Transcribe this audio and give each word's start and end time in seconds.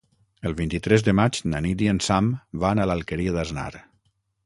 El 0.49 0.55
vint-i-tres 0.61 1.03
de 1.09 1.13
maig 1.19 1.41
na 1.53 1.63
Nit 1.67 1.85
i 1.89 1.91
en 1.93 2.01
Sam 2.09 2.33
van 2.67 2.83
a 2.87 2.91
l'Alqueria 2.93 3.39
d'Asnar. 3.41 3.73